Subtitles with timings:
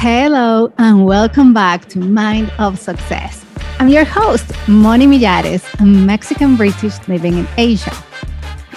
[0.00, 3.44] Hello, and welcome back to Mind of Success.
[3.80, 7.92] I'm your host, Moni Millares, a Mexican British living in Asia.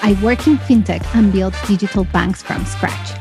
[0.02, 3.12] I work in fintech and build digital banks from scratch.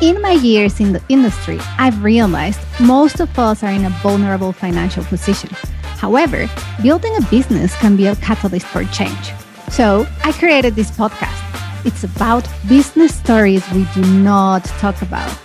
[0.00, 4.52] In my years in the industry, I've realized most of us are in a vulnerable
[4.52, 5.50] financial position.
[5.98, 6.48] However,
[6.82, 9.34] building a business can be a catalyst for change.
[9.68, 11.42] So I created this podcast.
[11.84, 15.43] It's about business stories we do not talk about.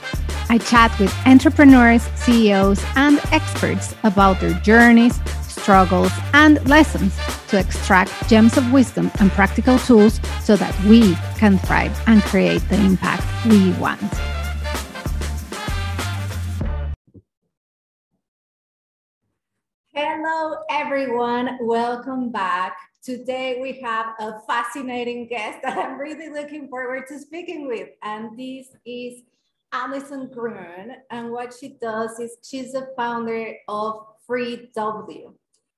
[0.51, 7.15] I chat with entrepreneurs, CEOs, and experts about their journeys, struggles, and lessons
[7.49, 12.67] to extract gems of wisdom and practical tools so that we can thrive and create
[12.67, 14.01] the impact we want.
[19.93, 21.59] Hello, everyone.
[21.61, 22.75] Welcome back.
[23.03, 28.35] Today we have a fascinating guest that I'm really looking forward to speaking with, and
[28.35, 29.21] this is
[29.71, 30.95] Alison Grün.
[31.11, 35.33] And what she does is she's the founder of Free W.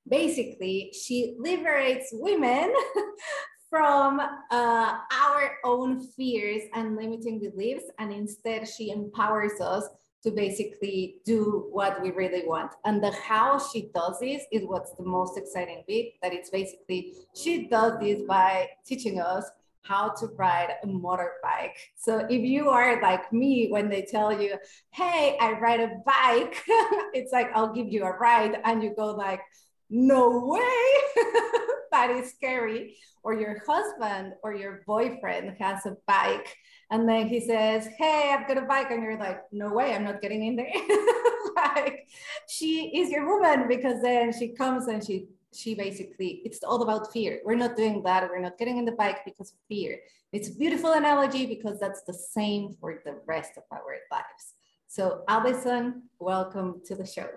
[0.08, 2.74] Basically, she liberates women
[3.70, 9.88] from uh, our own fears and limiting beliefs, and instead she empowers us
[10.24, 12.72] to basically do what we really want.
[12.86, 17.14] And the how she does this is what's the most exciting bit, that it's basically,
[17.36, 19.50] she does this by teaching us
[19.84, 21.74] how to ride a motorbike.
[21.96, 24.56] So if you are like me, when they tell you,
[24.92, 26.62] hey, I ride a bike,
[27.14, 28.60] it's like, I'll give you a ride.
[28.64, 29.42] And you go like,
[29.90, 31.24] no way,
[31.92, 32.98] that is scary.
[33.24, 36.58] Or your husband or your boyfriend has a bike
[36.92, 38.92] and then he says, Hey, I've got a bike.
[38.92, 40.72] And you're like, No way, I'm not getting in there.
[41.56, 42.08] like,
[42.48, 47.12] she is your woman because then she comes and she she basically it's all about
[47.12, 50.00] fear we're not doing that we're not getting in the bike because of fear
[50.32, 54.54] it's a beautiful analogy because that's the same for the rest of our lives
[54.88, 57.28] so alison welcome to the show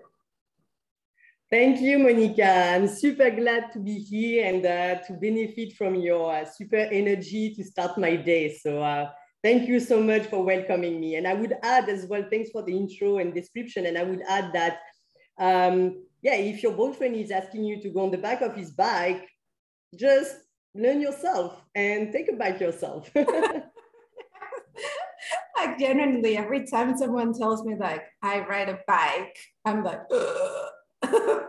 [1.50, 2.50] Thank you, Monica.
[2.74, 7.54] I'm super glad to be here and uh, to benefit from your uh, super energy
[7.54, 8.56] to start my day.
[8.56, 9.10] So uh,
[9.44, 11.16] Thank you so much for welcoming me.
[11.16, 13.84] And I would add as well, thanks for the intro and description.
[13.84, 14.78] And I would add that,
[15.38, 18.70] um, yeah, if your boyfriend is asking you to go on the back of his
[18.70, 19.28] bike,
[19.94, 20.34] just
[20.74, 23.10] learn yourself and take a bike yourself.
[23.14, 23.28] like
[25.78, 29.36] genuinely, every time someone tells me like I ride a bike,
[29.66, 30.00] I'm like,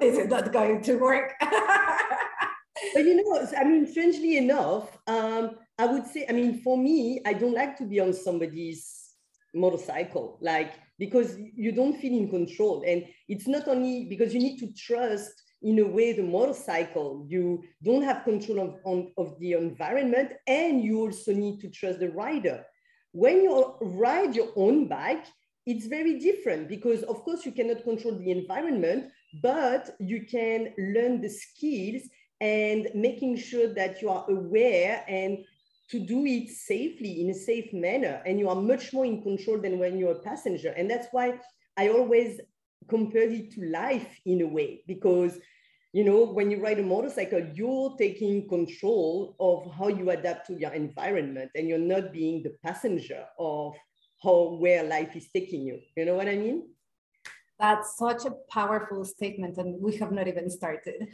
[0.02, 1.32] is it not going to work?
[1.40, 7.22] but you know, I mean, strangely enough, um, I would say, I mean, for me,
[7.26, 9.05] I don't like to be on somebody's
[9.56, 12.84] motorcycle, like, because you don't feel in control.
[12.86, 17.64] And it's not only because you need to trust in a way the motorcycle, you
[17.84, 22.12] don't have control of, on, of the environment, and you also need to trust the
[22.12, 22.64] rider.
[23.12, 25.26] When you ride your own bike,
[25.66, 29.06] it's very different because, of course, you cannot control the environment,
[29.42, 32.04] but you can learn the skills
[32.42, 35.40] and making sure that you are aware and
[35.90, 39.60] to do it safely in a safe manner and you are much more in control
[39.60, 40.70] than when you're a passenger.
[40.70, 41.40] And that's why
[41.78, 42.40] i always
[42.88, 45.38] compare it to life in a way because
[45.94, 50.54] you know when you ride a motorcycle you're taking control of how you adapt to
[50.54, 53.74] your environment and you're not being the passenger of
[54.22, 55.80] how where life is taking you.
[55.96, 56.70] You know what i mean?
[57.60, 61.08] That's such a powerful statement and we have not even started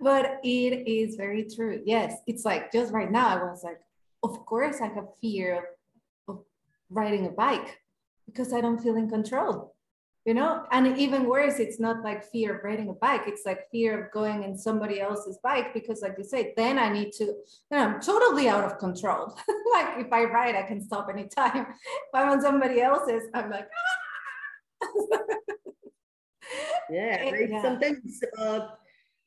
[0.00, 1.82] but it is very true.
[1.84, 3.80] Yes, it's like just right now, I was like,
[4.22, 5.66] of course, I have fear
[6.28, 6.44] of, of
[6.90, 7.80] riding a bike
[8.26, 9.74] because I don't feel in control,
[10.24, 10.64] you know?
[10.70, 14.12] And even worse, it's not like fear of riding a bike, it's like fear of
[14.12, 17.36] going in somebody else's bike because, like you say, then I need to, you
[17.70, 19.36] know, I'm totally out of control.
[19.72, 21.66] like if I ride, I can stop anytime.
[21.66, 23.68] if I'm on somebody else's, I'm like,
[24.82, 24.88] ah!
[26.90, 27.62] yeah, like yeah.
[27.62, 28.78] sometimes about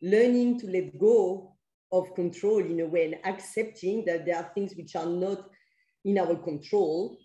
[0.01, 1.55] learning to let go
[1.91, 5.49] of control in a way and accepting that there are things which are not
[6.05, 7.17] in our control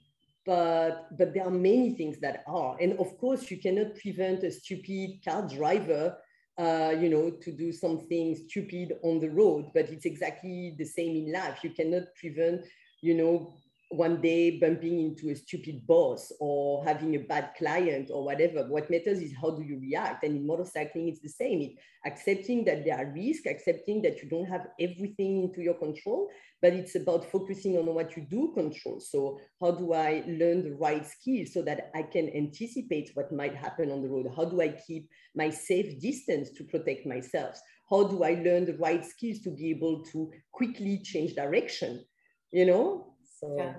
[0.45, 2.77] but but there are many things that are.
[2.81, 6.17] And of course you cannot prevent a stupid car driver
[6.59, 11.17] uh, you know to do something stupid on the road but it's exactly the same
[11.17, 11.59] in life.
[11.63, 12.65] You cannot prevent
[13.03, 13.55] you know
[13.91, 18.65] one day bumping into a stupid boss or having a bad client or whatever.
[18.69, 20.25] What matters is how do you react.
[20.25, 21.61] And in motorcycling, it's the same.
[21.61, 26.29] It's accepting that there are risks, accepting that you don't have everything into your control,
[26.61, 28.99] but it's about focusing on what you do control.
[28.99, 33.55] So how do I learn the right skills so that I can anticipate what might
[33.55, 34.33] happen on the road?
[34.35, 37.61] How do I keep my safe distance to protect myself?
[37.89, 42.05] How do I learn the right skills to be able to quickly change direction?
[42.51, 43.75] You know, so yeah,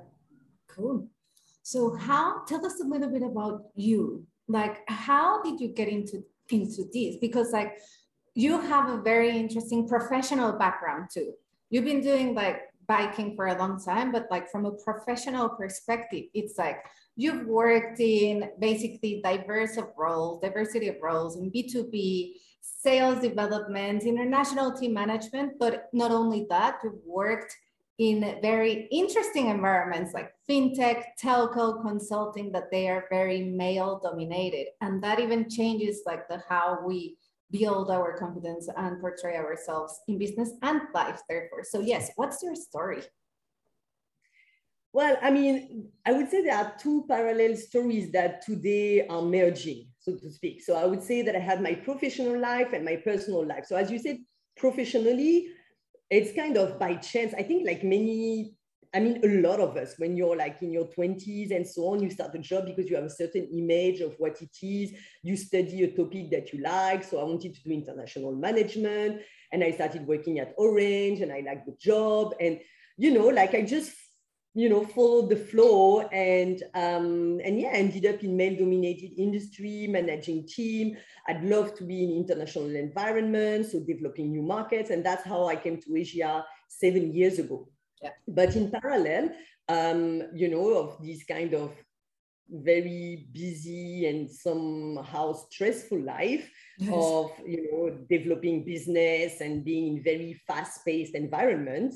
[0.68, 1.08] cool.
[1.64, 4.26] So how, tell us a little bit about you.
[4.48, 7.18] Like, how did you get into, into this?
[7.20, 7.78] Because like,
[8.36, 11.34] you have a very interesting professional background too.
[11.70, 16.26] You've been doing like biking for a long time, but like from a professional perspective,
[16.34, 23.22] it's like you've worked in basically diverse of roles, diversity of roles in B2B, sales
[23.22, 27.54] development, international team management, but not only that, you've worked
[27.98, 34.68] in very interesting environments like fintech, telco, consulting, that they are very male dominated.
[34.82, 37.18] And that even changes like the how we
[37.52, 41.64] build our confidence and portray ourselves in business and life, therefore.
[41.64, 43.02] So yes, what's your story?
[44.94, 49.88] Well, I mean, I would say there are two parallel stories that today are merging,
[50.00, 50.62] so to speak.
[50.62, 53.66] So I would say that I had my professional life and my personal life.
[53.66, 54.18] So as you said,
[54.56, 55.48] professionally,
[56.10, 57.34] it's kind of by chance.
[57.34, 58.56] I think like many,
[58.94, 62.02] I mean, a lot of us, when you're like in your 20s and so on,
[62.02, 64.94] you start a job because you have a certain image of what it is.
[65.24, 67.04] You study a topic that you like.
[67.04, 69.22] So I wanted to do international management
[69.52, 72.34] and I started working at Orange and I liked the job.
[72.40, 72.60] And,
[72.98, 73.92] you know, like I just
[74.58, 80.48] you know, followed the flow and um, and yeah, ended up in male-dominated industry, managing
[80.48, 80.98] team.
[81.28, 85.58] I'd love to be in international environment, so developing new markets, and that's how I
[85.58, 87.70] came to Asia seven years ago.
[88.02, 88.10] Yeah.
[88.28, 89.30] But in parallel,
[89.70, 91.76] um, you know, of this kind of
[92.50, 96.50] very busy and somehow stressful life
[96.80, 96.90] yes.
[96.92, 101.94] of you know developing business and being in very fast-paced environment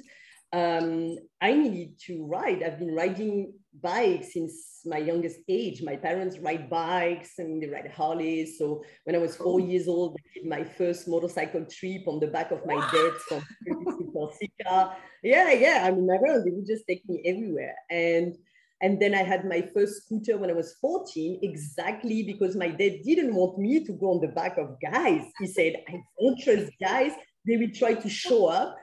[0.53, 2.61] um, I needed to ride.
[2.63, 5.81] I've been riding bikes since my youngest age.
[5.81, 8.57] My parents ride bikes and they ride Harleys.
[8.57, 12.27] So when I was four years old, I did my first motorcycle trip on the
[12.27, 13.43] back of my dad from
[14.13, 14.97] Corsica.
[15.23, 15.83] Yeah, yeah.
[15.85, 17.75] I mean, my parents, they would just take me everywhere.
[17.89, 18.35] And
[18.83, 23.03] and then I had my first scooter when I was 14, exactly because my dad
[23.05, 25.21] didn't want me to go on the back of guys.
[25.39, 27.11] He said, I don't trust guys.
[27.45, 28.75] They will try to show up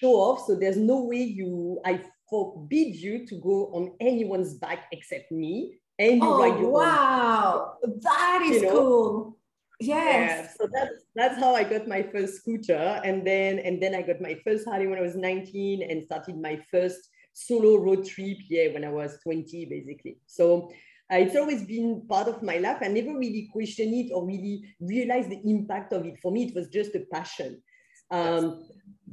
[0.00, 0.46] show off.
[0.46, 5.78] So there's no way you, I forbid you to go on anyone's back except me.
[5.98, 7.76] And you oh, ride your wow.
[7.82, 8.00] Own.
[8.02, 8.72] That is you know?
[8.72, 9.38] cool.
[9.80, 10.48] Yes.
[10.48, 13.00] Yeah, so that's that's how I got my first scooter.
[13.04, 16.40] And then and then I got my first Harley when I was 19 and started
[16.40, 20.18] my first solo road trip, yeah, when I was 20, basically.
[20.26, 20.70] So
[21.12, 22.78] uh, it's always been part of my life.
[22.80, 26.18] I never really questioned it or really realized the impact of it.
[26.22, 27.62] For me, it was just a passion.
[28.10, 28.66] Um,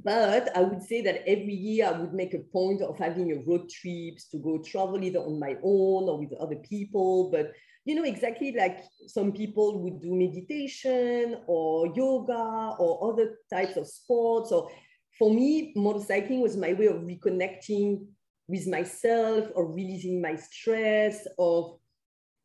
[0.04, 3.44] but I would say that every year I would make a point of having a
[3.48, 7.30] road trips to go travel either on my own or with other people.
[7.32, 7.54] But
[7.86, 13.88] you know, exactly like some people would do meditation or yoga or other types of
[13.88, 14.52] sports.
[14.52, 14.70] Or
[15.18, 18.06] for me, motorcycling was my way of reconnecting
[18.48, 21.78] with myself or releasing my stress of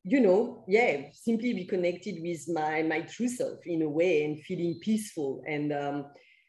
[0.05, 4.79] you know, yeah, simply reconnected with my my true self in a way and feeling
[4.81, 5.43] peaceful.
[5.47, 6.07] And um,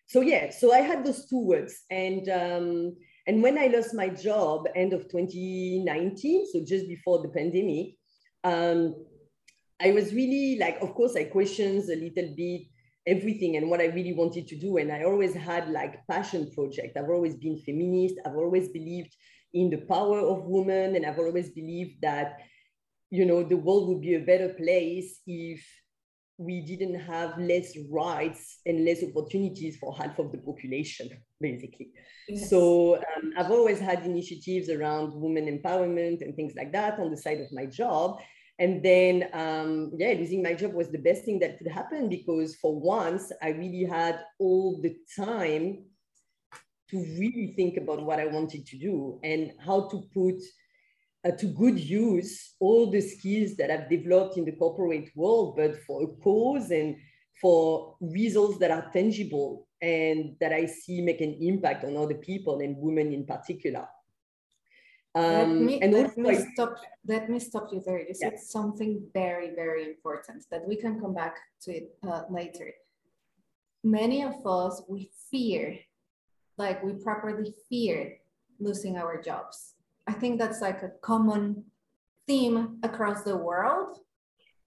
[0.09, 2.95] so yeah, so I had those two words, and um,
[3.27, 7.93] and when I lost my job end of 2019, so just before the pandemic,
[8.43, 8.95] um,
[9.79, 12.61] I was really like, of course, I questioned a little bit
[13.05, 16.97] everything and what I really wanted to do, and I always had like passion project.
[16.97, 18.15] I've always been feminist.
[18.25, 19.15] I've always believed
[19.53, 22.39] in the power of women, and I've always believed that
[23.11, 25.63] you know the world would be a better place if
[26.39, 31.09] we didn't have less rights and less opportunities for half of the population,
[31.41, 31.91] basically.
[32.29, 32.49] Yes.
[32.49, 37.17] So um, I've always had initiatives around women empowerment and things like that on the
[37.17, 38.21] side of my job.
[38.57, 42.55] And then, um, yeah, losing my job was the best thing that could happen because
[42.55, 45.83] for once I really had all the time
[46.91, 50.41] to really think about what I wanted to do and how to put
[51.25, 55.81] uh, to good use all the skills that I've developed in the corporate world, but
[55.83, 56.95] for a cause and
[57.41, 62.59] for results that are tangible and that I see make an impact on other people
[62.59, 63.87] and women in particular.
[65.15, 67.99] Um, let me, and let, me stop, let me stop you there.
[67.99, 68.41] You said yeah.
[68.41, 72.71] something very, very important that we can come back to it uh, later.
[73.83, 75.79] Many of us, we fear,
[76.57, 78.17] like we properly fear
[78.59, 79.75] losing our jobs
[80.09, 81.65] I think that's like a common
[82.25, 83.99] theme across the world.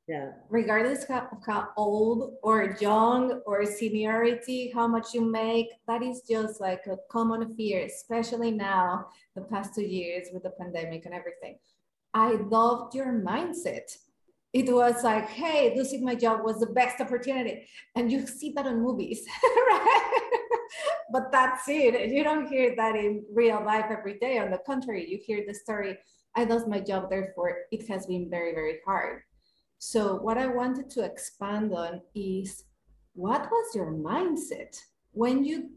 [0.07, 0.31] Yeah.
[0.49, 6.61] Regardless of how old or young or seniority, how much you make, that is just
[6.61, 11.59] like a common fear, especially now, the past two years with the pandemic and everything.
[12.15, 13.89] I loved your mindset.
[14.53, 17.67] It was like, hey, losing my job was the best opportunity.
[17.97, 20.39] And you see that on movies, right?
[21.11, 22.11] But that's it.
[22.11, 24.39] You don't hear that in real life every day.
[24.39, 25.99] On the contrary, you hear the story
[26.35, 29.23] I lost my job, therefore it has been very, very hard.
[29.79, 32.65] So what I wanted to expand on is
[33.15, 34.79] what was your mindset
[35.13, 35.71] when you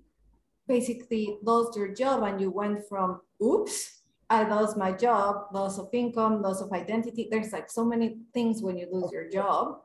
[0.67, 5.89] basically lost your job and you went from oops i lost my job loss of
[5.93, 9.79] income loss of identity there's like so many things when you lose your job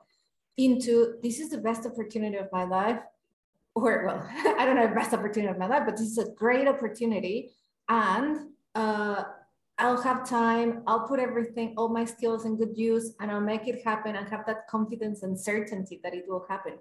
[0.57, 3.01] into this is the best opportunity of my life
[3.83, 6.31] or well i don't know the best opportunity of my life but this is a
[6.33, 7.51] great opportunity
[7.89, 9.25] and uh,
[9.79, 13.67] i'll have time i'll put everything all my skills in good use and i'll make
[13.67, 16.75] it happen and have that confidence and certainty that it will happen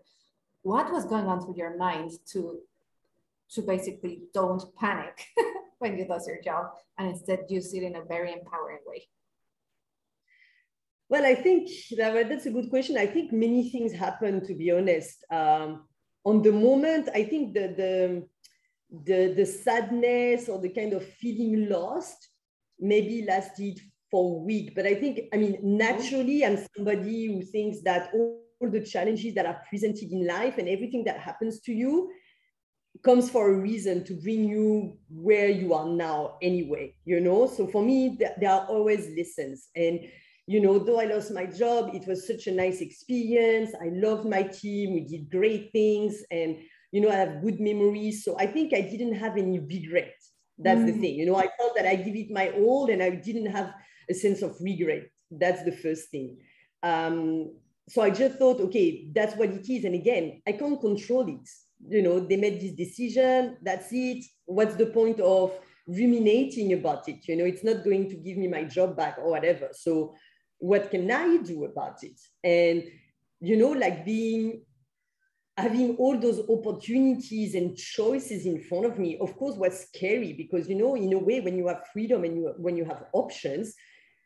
[0.62, 2.60] what was going on through your mind to
[3.52, 5.26] to basically don't panic
[5.80, 9.08] when you lose your job and instead use it in a very empowering way?
[11.10, 12.98] Well, I think that, that's a good question.
[12.98, 15.26] I think many things happen, to be honest.
[15.32, 15.88] Um,
[16.26, 18.28] on the moment, I think the, the,
[19.06, 22.30] the, the sadness or the kind of feeling lost
[22.80, 24.74] maybe lasted for a week.
[24.76, 29.46] But I think, I mean, naturally, I'm somebody who thinks that all the challenges that
[29.46, 32.12] are presented in life and everything that happens to you
[33.04, 37.66] comes for a reason to bring you where you are now anyway you know so
[37.68, 40.02] for me there are always lessons and
[40.50, 44.28] you know though i lost my job it was such a nice experience i loved
[44.28, 46.58] my team we did great things and
[46.92, 50.16] you know i have good memories so i think i didn't have any regret
[50.58, 50.88] that's mm.
[50.88, 53.52] the thing you know i felt that i give it my all and i didn't
[53.58, 53.72] have
[54.10, 56.38] a sense of regret that's the first thing
[56.82, 57.54] um,
[57.88, 61.48] so i just thought okay that's what it is and again i can't control it
[61.88, 64.26] you know, they made this decision, that's it.
[64.46, 65.54] What's the point of
[65.88, 67.28] ruminating about it?
[67.28, 69.70] You know, it's not going to give me my job back or whatever.
[69.72, 70.16] So
[70.60, 72.20] what can I do about it?
[72.44, 72.84] And,
[73.40, 74.62] you know, like being,
[75.58, 80.70] having all those opportunities and choices in front of me, of course, was scary because,
[80.70, 83.74] you know, in a way, when you have freedom and you, when you have options,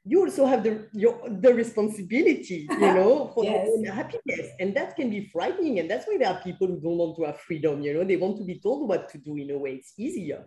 [0.06, 3.66] you also have the your the responsibility, you know, for yes.
[3.66, 4.50] your own happiness.
[4.60, 5.80] And that can be frightening.
[5.80, 8.18] And that's why there are people who don't want to have freedom, you know, they
[8.18, 9.75] want to be told what to do in a way.
[9.75, 10.44] It's easier.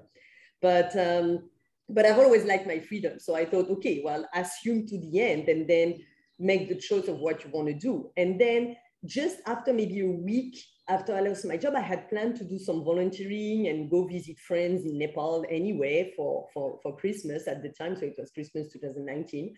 [0.61, 1.49] But um,
[1.88, 3.19] but I've always liked my freedom.
[3.19, 5.99] So I thought, okay, well, assume to the end and then
[6.38, 8.11] make the choice of what you want to do.
[8.16, 12.37] And then just after maybe a week after I lost my job, I had planned
[12.37, 17.49] to do some volunteering and go visit friends in Nepal anyway for, for, for Christmas
[17.49, 17.97] at the time.
[17.97, 19.55] So it was Christmas 2019.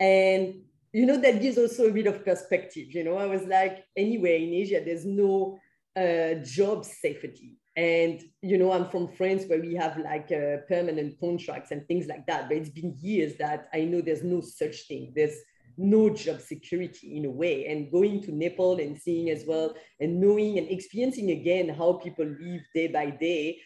[0.00, 0.54] And,
[0.92, 2.86] you know, that gives also a bit of perspective.
[2.90, 5.58] You know, I was like, anyway, in Asia, there's no
[5.96, 7.56] uh, job safety.
[7.76, 12.06] And, you know, I'm from France where we have like uh, permanent contracts and things
[12.06, 12.48] like that.
[12.48, 15.12] But it's been years that I know there's no such thing.
[15.16, 15.36] There's
[15.76, 20.20] no job security in a way and going to nepal and seeing as well and
[20.20, 23.58] knowing and experiencing again how people live day by day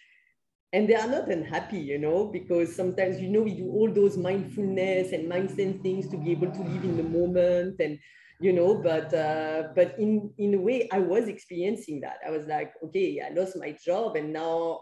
[0.73, 4.17] and they are not unhappy you know because sometimes you know we do all those
[4.17, 7.99] mindfulness and mindset things to be able to live in the moment and
[8.40, 12.18] you know but uh, but in in a way i was experiencing that.
[12.26, 14.80] I was like okay i lost my job and now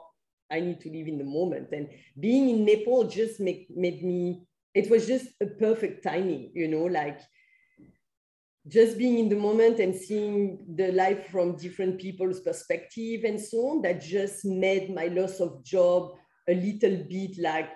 [0.50, 1.68] i need to live in the moment.
[1.72, 1.88] And
[2.20, 4.46] being in nepal just make, made me
[4.76, 7.20] it was just a perfect timing, you know, like
[8.68, 13.56] just being in the moment and seeing the life from different people's perspective and so
[13.68, 16.12] on, that just made my loss of job
[16.46, 17.70] a little bit like,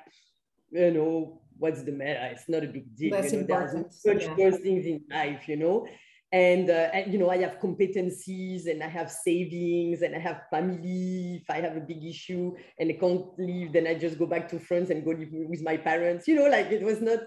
[0.72, 2.29] you know, what's the matter?
[2.33, 3.12] It's not a big deal.
[3.12, 3.95] That's you know, important.
[4.02, 4.50] there's such yeah.
[4.50, 5.87] things in life, you know
[6.33, 10.43] and, uh, and, you know i have competencies and i have savings and i have
[10.49, 14.26] family if i have a big issue and i can't leave then i just go
[14.26, 17.19] back to france and go live with my parents you know like it was not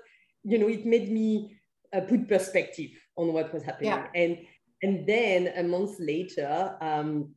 [0.44, 1.56] you know it made me
[1.94, 4.08] uh, put perspective on what was happening yeah.
[4.16, 4.38] and
[4.82, 7.34] and then a month later um,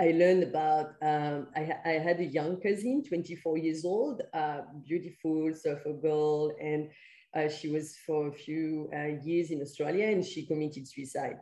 [0.00, 5.52] I learned about, um, I, I, had a young cousin, 24 years old, uh, beautiful
[5.54, 6.88] surfer girl, and
[7.34, 11.40] uh, she was for a few uh, years in Australia and she committed suicide.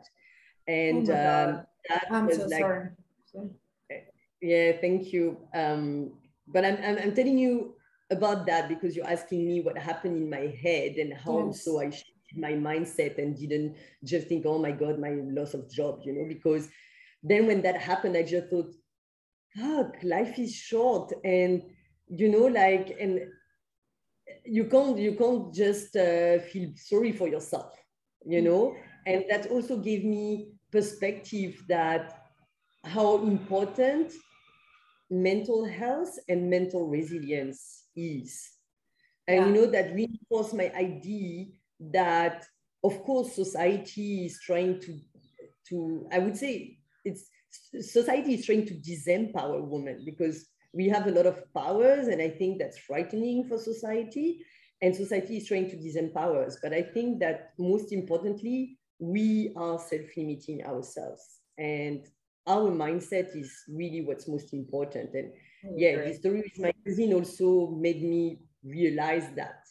[0.67, 2.65] And oh um, that I'm was so like,
[3.31, 3.51] sorry.
[4.41, 5.37] yeah, thank you.
[5.53, 6.13] Um,
[6.47, 7.75] but I'm, I'm, I'm, telling you
[8.09, 11.63] about that because you're asking me what happened in my head and how yes.
[11.63, 15.71] so I shifted my mindset and didn't just think, oh my God, my loss of
[15.71, 16.67] job, you know, because
[17.23, 18.73] then when that happened, I just thought,
[19.55, 21.11] fuck, life is short.
[21.23, 21.63] And,
[22.07, 23.21] you know, like, and
[24.45, 27.73] you can't you can't just uh, feel sorry for yourself
[28.25, 32.23] you know and that also gave me perspective that
[32.83, 34.11] how important
[35.09, 38.49] mental health and mental resilience is
[39.27, 39.47] and yeah.
[39.47, 41.45] you know that reinforced my idea
[41.79, 42.45] that
[42.83, 44.99] of course society is trying to
[45.67, 46.76] to i would say
[47.07, 47.29] it's
[47.79, 52.29] society is trying to disempower women because we have a lot of powers and i
[52.29, 54.39] think that's frightening for society
[54.81, 56.57] and society is trying to disempower us.
[56.61, 61.39] But I think that most importantly, we are self-limiting ourselves.
[61.57, 62.05] And
[62.45, 65.13] our mindset is really what's most important.
[65.13, 65.33] And
[65.75, 69.61] yeah, the story with my cousin also made me realize that,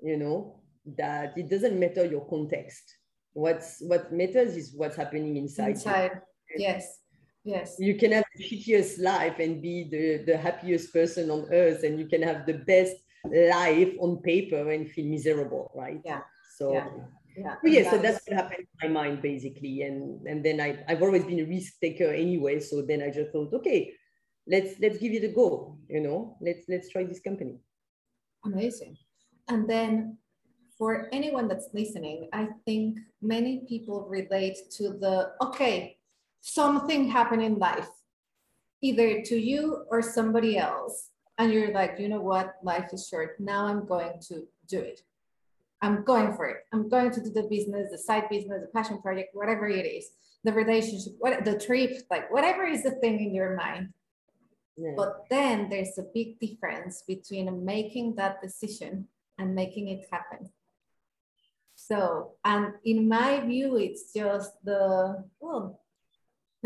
[0.00, 0.60] you know,
[0.96, 2.84] that it doesn't matter your context.
[3.32, 5.70] What's what matters is what's happening inside.
[5.70, 6.20] Inside, you.
[6.60, 7.00] Yes.
[7.44, 7.76] Yes.
[7.78, 11.98] You can have the shittiest life and be the, the happiest person on earth, and
[11.98, 16.00] you can have the best life on paper and feel miserable, right?
[16.04, 16.22] Yeah.
[16.56, 16.88] So yeah.
[17.36, 19.82] Yeah, yeah so that's what happened in my mind basically.
[19.82, 22.60] And and then I, I've always been a risk taker anyway.
[22.60, 23.92] So then I just thought, okay,
[24.46, 27.58] let's let's give it a go, you know, let's let's try this company.
[28.44, 28.96] Amazing.
[29.48, 30.18] And then
[30.78, 35.95] for anyone that's listening, I think many people relate to the okay,
[36.40, 37.88] something happened in life,
[38.82, 41.10] either to you or somebody else.
[41.38, 43.38] And you're like, you know what, life is short.
[43.38, 45.00] Now I'm going to do it.
[45.82, 46.58] I'm going for it.
[46.72, 50.08] I'm going to do the business, the side business, the passion project, whatever it is,
[50.44, 53.92] the relationship, what the trip, like whatever is the thing in your mind.
[54.76, 54.92] Yeah.
[54.96, 60.50] But then there's a big difference between making that decision and making it happen.
[61.74, 65.80] So, and in my view, it's just the, well,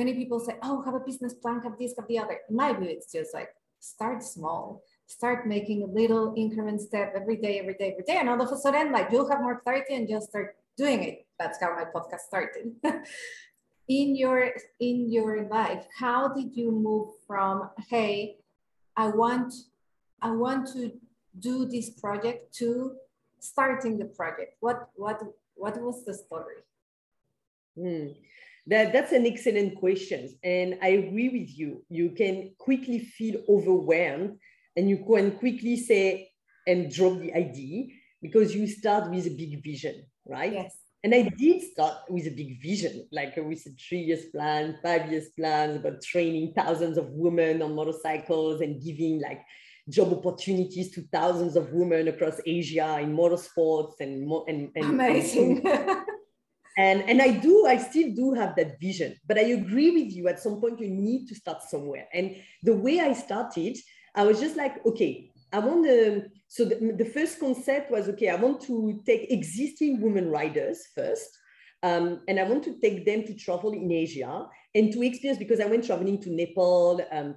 [0.00, 2.38] many people say, oh, have a business plan, have this, have the other.
[2.48, 7.36] In my view, it's just like start small, start making a little increment step every
[7.36, 8.16] day, every day, every day.
[8.20, 11.26] And all of a sudden, like you'll have more clarity and just start doing it.
[11.38, 12.64] That's how my podcast started.
[13.88, 14.40] in your
[14.88, 18.36] in your life, how did you move from, hey,
[18.96, 19.52] I want,
[20.22, 20.92] I want to
[21.38, 22.96] do this project to
[23.40, 24.56] starting the project?
[24.60, 25.18] What what
[25.56, 26.60] what was the story?
[27.76, 28.08] Hmm.
[28.70, 30.30] That, that's an excellent question.
[30.44, 31.84] And I agree with you.
[31.88, 34.38] You can quickly feel overwhelmed
[34.76, 36.30] and you can quickly say
[36.68, 37.88] and drop the idea
[38.22, 40.52] because you start with a big vision, right?
[40.52, 40.76] Yes.
[41.02, 45.10] And I did start with a big vision, like with a three years plan, five
[45.10, 49.40] years plans about training thousands of women on motorcycles and giving like
[49.88, 55.66] job opportunities to thousands of women across Asia in motorsports and and, and amazing.
[55.66, 56.04] And,
[56.80, 60.24] and and I do, I still do have that vision, but I agree with you
[60.32, 62.06] at some point you need to start somewhere.
[62.18, 62.26] And
[62.68, 63.74] the way I started,
[64.20, 65.12] I was just like, okay,
[65.56, 66.00] I want to,
[66.54, 68.76] so the, the first concept was, okay, I want to
[69.08, 71.30] take existing women riders first.
[71.82, 74.34] Um, and I want to take them to travel in Asia
[74.76, 77.28] and to experience, because I went traveling to Nepal, um,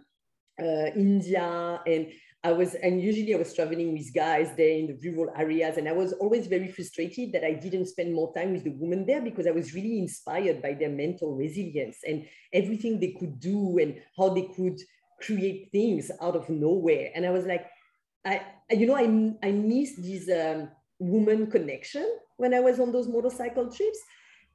[0.60, 2.04] uh, India, and
[2.46, 5.88] I was, and usually I was traveling with guys there in the rural areas, and
[5.88, 9.22] I was always very frustrated that I didn't spend more time with the women there
[9.22, 13.96] because I was really inspired by their mental resilience and everything they could do and
[14.18, 14.78] how they could
[15.22, 17.12] create things out of nowhere.
[17.16, 17.66] And I was like,
[18.26, 23.08] I, you know, I, I missed this um, woman connection when I was on those
[23.08, 24.00] motorcycle trips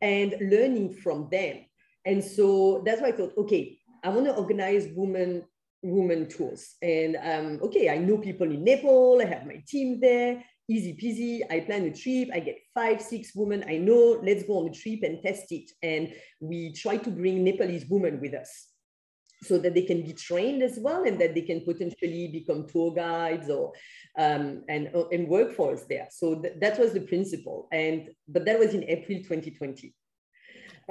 [0.03, 1.65] and learning from them.
[2.05, 5.45] And so that's why I thought, okay, I want to organize women
[5.83, 6.75] women tours.
[6.83, 11.41] And um, okay, I know people in Nepal, I have my team there, easy peasy.
[11.51, 14.73] I plan a trip, I get five, six women I know, let's go on a
[14.73, 15.71] trip and test it.
[15.83, 18.69] And we try to bring Nepalese women with us
[19.43, 22.93] so that they can be trained as well and that they can potentially become tour
[22.93, 23.73] guides or
[24.19, 26.09] um, and, and work for us there.
[26.11, 27.69] So th that was the principle.
[27.71, 29.95] And but that was in April 2020.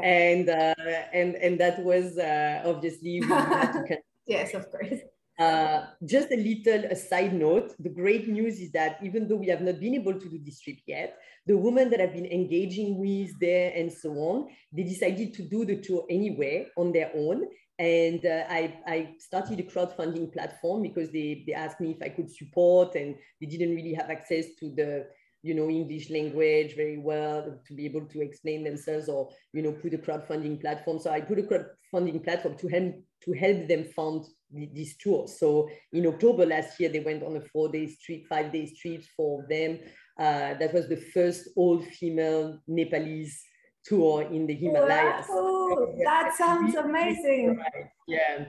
[0.02, 0.76] And uh,
[1.12, 3.84] and and that was uh, obviously we had to
[4.28, 5.00] Yes, of course.
[5.40, 7.74] Uh, just a little a side note.
[7.80, 10.60] The great news is that even though we have not been able to do this
[10.60, 15.34] trip yet, the women that have been engaging with there and so on, they decided
[15.36, 17.44] to do the tour anyway on their own.
[17.80, 22.10] And uh, I, I started a crowdfunding platform because they, they asked me if I
[22.10, 25.06] could support and they didn't really have access to the
[25.44, 29.72] you know English language very well to be able to explain themselves or you know
[29.72, 30.98] put a crowdfunding platform.
[31.00, 35.40] So I put a crowdfunding platform to help to help them fund these tours.
[35.40, 39.04] So in October last year, they went on a four day trip, five day trip
[39.16, 39.80] for them.
[40.18, 43.44] Uh, that was the first all female Nepalese
[43.86, 45.28] tour in the Himalayas.
[45.30, 47.62] Wow, that sounds amazing.
[48.08, 48.46] Yeah.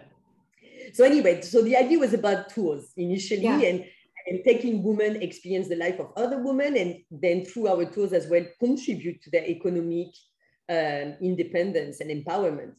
[0.92, 3.60] So anyway, so the idea was about tours initially yeah.
[3.60, 3.84] and,
[4.26, 8.26] and taking women experience the life of other women and then through our tours as
[8.28, 10.08] well contribute to their economic
[10.68, 12.72] um, independence and empowerment.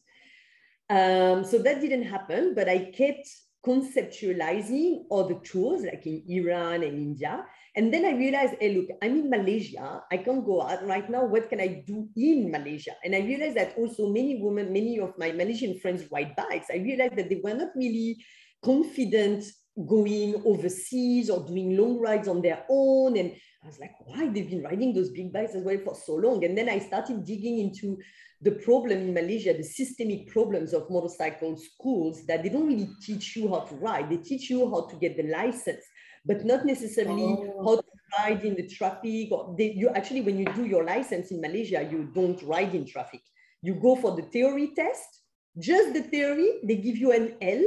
[0.89, 3.29] Um, so that didn't happen, but I kept
[3.65, 7.45] conceptualizing other tools like in Iran and India.
[7.75, 10.01] And then I realized, hey, look, I'm in Malaysia.
[10.11, 11.25] I can't go out right now.
[11.25, 12.91] What can I do in Malaysia?
[13.03, 16.67] And I realized that also many women, many of my Malaysian friends ride bikes.
[16.73, 18.17] I realized that they were not really
[18.63, 19.45] confident
[19.87, 23.17] going overseas or doing long rides on their own.
[23.17, 23.31] And
[23.63, 26.43] I was like, why they've been riding those big bikes as well for so long?
[26.43, 27.97] And then I started digging into
[28.41, 33.35] the problem in Malaysia, the systemic problems of motorcycle schools that they don't really teach
[33.35, 34.09] you how to ride.
[34.09, 35.83] They teach you how to get the license,
[36.25, 37.63] but not necessarily oh.
[37.65, 37.87] how to
[38.17, 39.31] ride in the traffic.
[39.31, 42.85] Or they, you actually, when you do your license in Malaysia, you don't ride in
[42.85, 43.21] traffic.
[43.61, 45.21] You go for the theory test,
[45.57, 46.61] just the theory.
[46.63, 47.63] They give you an L,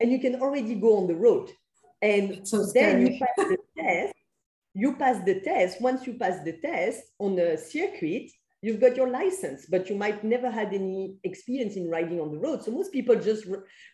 [0.00, 1.50] and you can already go on the road.
[2.02, 4.14] And so then you pass the test.
[4.74, 5.80] You pass the test.
[5.80, 8.30] Once you pass the test on a circuit,
[8.62, 12.38] you've got your license, but you might never had any experience in riding on the
[12.38, 12.62] road.
[12.62, 13.46] So most people just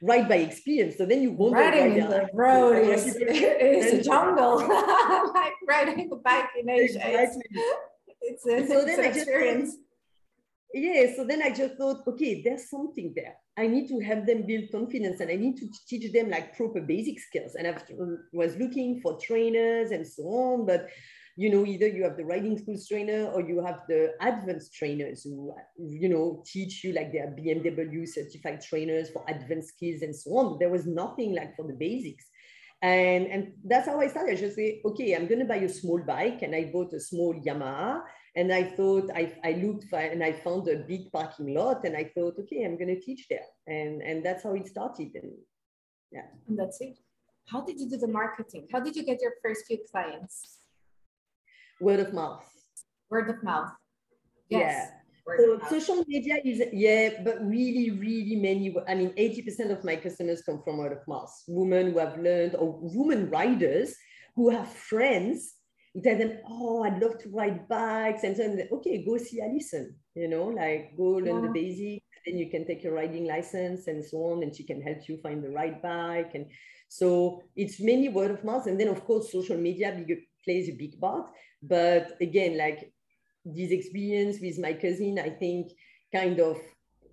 [0.03, 0.97] ride by experience.
[0.99, 4.57] So then you won't riding on the road is, is a jungle,
[5.35, 7.01] like riding a bike in Asia.
[7.07, 7.43] Exactly.
[8.23, 9.77] It's, it's, so it's an experience.
[10.73, 13.35] yeah, so then I just thought, okay, there's something there.
[13.59, 16.81] I need to have them build confidence and I need to teach them like proper
[16.81, 17.55] basic skills.
[17.55, 17.73] And I
[18.33, 20.89] was um, looking for trainers and so on, but
[21.37, 25.25] you know, either you have the riding schools trainer or you have the advanced trainers
[25.25, 30.15] who, you know, teach you like they are BMW certified trainers for advanced skills and
[30.15, 30.59] so on.
[30.59, 32.27] There was nothing like for the basics.
[32.83, 34.37] And, and that's how I started.
[34.37, 36.43] I just say, okay, I'm going to buy a small bike.
[36.43, 38.03] And I bought a small Yamaha.
[38.35, 41.85] And I thought, I, I looked for, and I found a big parking lot.
[41.85, 43.47] And I thought, okay, I'm going to teach there.
[43.67, 45.11] And, and that's how it started.
[45.15, 45.33] And
[46.11, 46.27] yeah.
[46.49, 46.99] And that's it.
[47.47, 48.69] How did you do the marketing?
[48.73, 50.59] How did you get your first few clients?
[51.83, 52.45] word of mouth.
[53.11, 53.73] Word of mouth.
[54.49, 54.61] Yes.
[54.61, 55.02] Yeah.
[55.39, 58.75] So social media is yeah, but really, really many.
[58.89, 61.33] I mean, eighty percent of my customers come from word of mouth.
[61.47, 63.95] Women who have learned, or women riders
[64.35, 65.55] who have friends
[65.95, 68.61] who tell them, "Oh, I'd love to ride bikes," and so on.
[68.73, 69.95] Okay, go see Alison.
[70.15, 71.49] You know, like go learn yeah.
[71.49, 74.83] the basics, then you can take your riding license and so on, and she can
[74.83, 76.33] help you find the right bike.
[76.35, 76.47] And
[76.89, 80.05] so it's mainly word of mouth, and then of course social media
[80.45, 81.31] plays a big part.
[81.63, 82.92] But again, like
[83.45, 85.73] this experience with my cousin, I think
[86.13, 86.59] kind of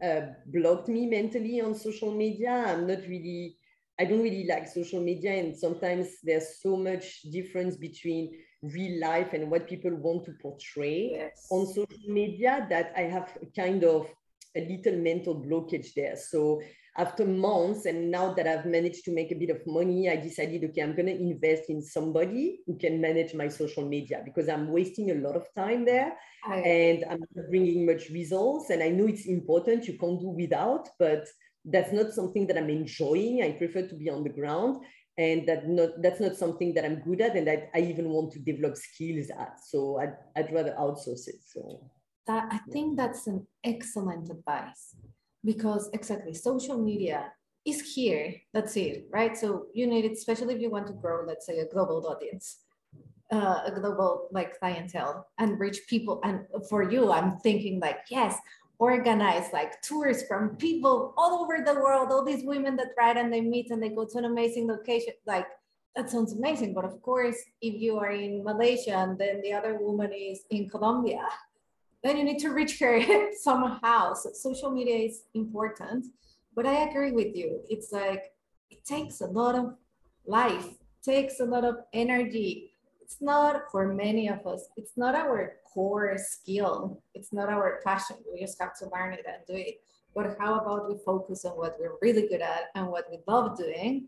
[0.04, 2.52] uh, blocked me mentally on social media.
[2.68, 3.58] I'm not really,
[4.00, 5.34] I don't really like social media.
[5.34, 11.12] And sometimes there's so much difference between real life and what people want to portray
[11.14, 11.48] yes.
[11.50, 14.08] on social media that I have kind of
[14.56, 16.16] a little mental blockage there.
[16.16, 16.62] So
[16.98, 20.64] after months and now that I've managed to make a bit of money, I decided,
[20.66, 24.70] okay, I'm going to invest in somebody who can manage my social media because I'm
[24.70, 28.70] wasting a lot of time there and I'm not bringing much results.
[28.70, 31.28] And I know it's important, you can't do without, but
[31.66, 33.44] that's not something that I'm enjoying.
[33.44, 34.84] I prefer to be on the ground
[35.18, 38.32] and that not that's not something that I'm good at and that I even want
[38.34, 39.60] to develop skills at.
[39.64, 41.42] So I'd, I'd rather outsource it.
[41.46, 41.90] So
[42.26, 44.96] that I think that's an excellent advice
[45.46, 47.32] because exactly social media
[47.66, 49.38] is here that's it right?
[49.38, 52.60] So you need it especially if you want to grow let's say a global audience
[53.32, 58.38] uh, a global like clientele and reach people and for you i'm thinking like yes
[58.80, 63.32] organize like tours from people all over the world all these women that ride and
[63.32, 65.46] they meet and they go to an amazing location like
[65.96, 66.74] that sounds amazing.
[66.74, 70.70] But of course if you are in malaysia and then the other woman is in
[70.70, 71.28] colombia
[72.04, 74.14] then you need to reach her somehow.
[74.14, 76.06] So social media is important,
[76.56, 77.62] but I agree with you.
[77.70, 78.32] It's like
[78.70, 79.76] it takes a lot of
[80.26, 80.68] life,
[81.04, 82.72] takes a lot of energy.
[83.02, 87.02] It's not for many of us, it's not our core skill.
[87.14, 88.18] It's not our passion.
[88.32, 89.82] We just have to learn it and do it.
[90.16, 93.58] But how about we focus on what we're really good at and what we love
[93.58, 94.08] doing,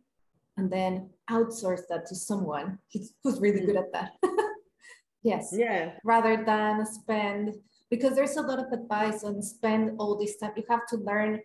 [0.57, 3.83] and then outsource that to someone who's really good mm.
[3.83, 4.11] at that?
[5.23, 5.53] yes.
[5.55, 5.91] Yeah.
[6.03, 7.55] Rather than spend
[7.91, 10.53] because there's a lot of advice on spend all this time.
[10.55, 11.41] You have to learn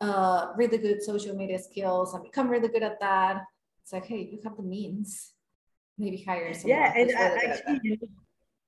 [0.00, 3.42] uh, really good social media skills and become really good at that.
[3.82, 5.32] It's like, hey, you have the means.
[5.98, 6.78] Maybe hire someone.
[6.78, 8.00] Yeah, and really actually,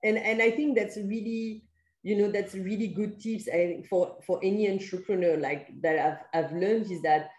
[0.03, 1.63] and and I think that's really,
[2.03, 3.47] you know, that's really good tips.
[3.47, 5.97] And for for any entrepreneur like that,
[6.35, 7.31] I've I've learned is that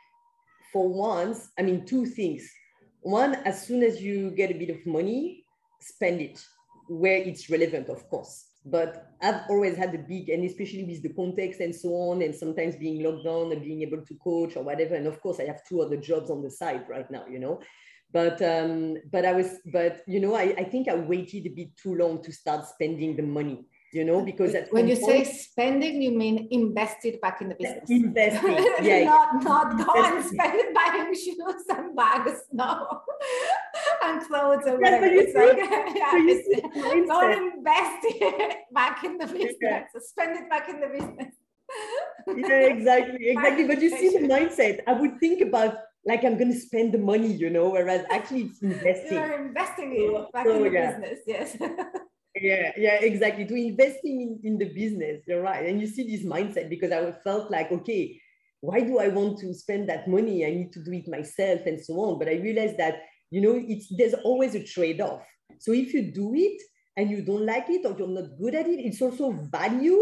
[0.71, 2.49] for once, I mean, two things.
[3.01, 5.43] One, as soon as you get a bit of money,
[5.81, 6.41] spend it
[6.87, 11.13] where it's relevant, of course but I've always had the big, and especially with the
[11.13, 14.63] context and so on, and sometimes being locked down and being able to coach or
[14.63, 14.95] whatever.
[14.95, 17.59] And of course, I have two other jobs on the side right now, you know.
[18.13, 21.77] But um, but I was, but you know, I, I think I waited a bit
[21.77, 26.01] too long to start spending the money you know, because when you point, say spending,
[26.01, 27.89] you mean invested back in the business.
[27.89, 29.03] Investing, yeah.
[29.03, 33.01] not not go and spend it buying shoes and bags, no,
[34.03, 35.07] and clothes or whatever.
[35.07, 39.55] Yeah, it's like, yeah, it's, not invest it back in the business.
[39.61, 39.83] Yeah.
[39.99, 41.33] Spend it back in the business.
[42.27, 43.67] yeah, exactly, exactly.
[43.67, 44.79] But you see the mindset.
[44.87, 48.43] I would think about like I'm going to spend the money, you know, whereas actually
[48.43, 49.13] it's investing.
[49.13, 50.91] You're investing in back so, in the yeah.
[50.91, 51.57] business, yes.
[52.35, 53.45] yeah, yeah, exactly.
[53.45, 55.65] To investing in, in the business, you're right.
[55.65, 58.19] And you see this mindset because I felt like, okay,
[58.61, 60.45] why do I want to spend that money?
[60.45, 62.19] I need to do it myself and so on.
[62.19, 65.25] But I realized that, you know, it's there's always a trade-off.
[65.59, 66.61] So if you do it
[66.97, 69.99] and you don't like it or you're not good at it, it's also value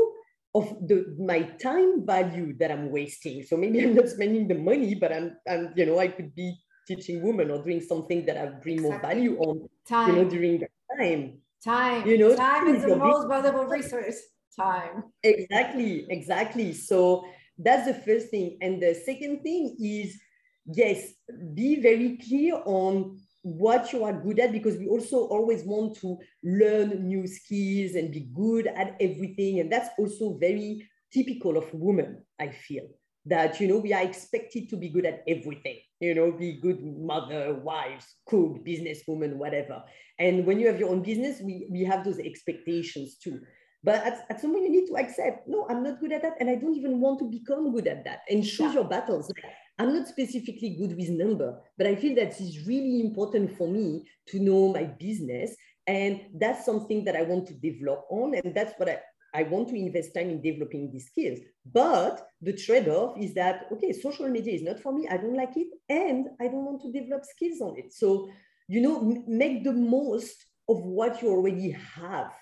[0.56, 3.44] of the my time value that I'm wasting.
[3.44, 6.58] So maybe I'm not spending the money, but I'm, I'm you know, I could be
[6.88, 8.90] teaching women or doing something that I bring exactly.
[8.90, 10.10] more value on, time.
[10.10, 11.38] you know, during that time.
[11.64, 12.08] Time.
[12.08, 14.18] You know, time is the most valuable resource.
[14.58, 15.04] Time.
[15.22, 16.74] Exactly, exactly.
[16.74, 17.26] So
[17.58, 18.58] that's the first thing.
[18.62, 20.18] And the second thing is,
[20.66, 21.14] yes,
[21.54, 26.18] be very clear on what you are good at because we also always want to
[26.44, 29.60] learn new skills and be good at everything.
[29.60, 32.88] And that's also very typical of women i feel
[33.26, 36.80] that you know we are expected to be good at everything you know be good
[36.84, 39.84] mother wives cook businesswoman whatever.
[40.20, 43.40] And when you have your own business we, we have those expectations too.
[43.84, 46.36] But at, at some point you need to accept no i'm not good at that
[46.40, 48.22] and i don't even want to become good at that.
[48.30, 48.74] And choose yeah.
[48.74, 49.32] your battles
[49.80, 54.06] I'm not specifically good with number, but I feel that it's really important for me
[54.28, 55.56] to know my business.
[55.88, 58.36] And that's something that I want to develop on.
[58.36, 59.00] And that's what I,
[59.34, 61.40] I want to invest time in developing these skills.
[61.72, 65.08] But the trade-off is that, okay, social media is not for me.
[65.08, 65.68] I don't like it.
[65.88, 67.94] And I don't want to develop skills on it.
[67.94, 68.30] So,
[68.68, 72.34] you know, make the most of what you already have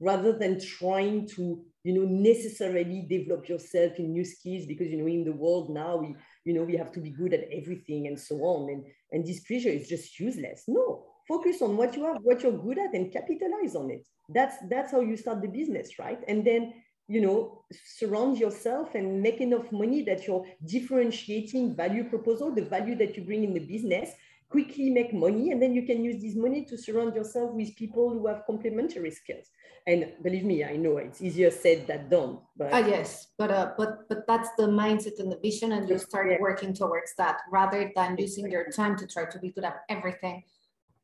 [0.00, 5.06] rather than trying to, you know, necessarily develop yourself in new skills because, you know,
[5.06, 6.14] in the world now, we,
[6.44, 8.68] you know, we have to be good at everything and so on.
[8.70, 10.64] And, and this pressure is just useless.
[10.68, 14.06] No, focus on what you have, what you're good at and capitalize on it.
[14.28, 16.20] That's, that's how you start the business, right?
[16.28, 16.74] And then,
[17.08, 22.94] you know, surround yourself and make enough money that you're differentiating value proposal, the value
[22.96, 24.10] that you bring in the business,
[24.48, 25.50] quickly make money.
[25.50, 29.10] And then you can use this money to surround yourself with people who have complementary
[29.10, 29.50] skills
[29.86, 33.72] and believe me i know it's easier said than done but uh, yes but uh,
[33.76, 36.38] but but that's the mindset and the vision and you start yeah.
[36.40, 40.42] working towards that rather than using your time to try to be good at everything